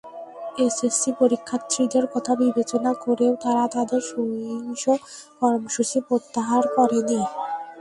[0.57, 4.83] SSC পরীক্ষার্থীদের কথা বিবেচনা করেও তারা তাদের সহিংস
[5.41, 7.19] কর্মসূচি প্রত্যাহার করেনি।